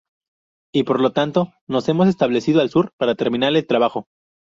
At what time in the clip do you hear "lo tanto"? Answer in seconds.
0.99-1.53